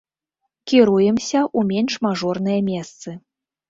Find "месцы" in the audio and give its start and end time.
2.75-3.09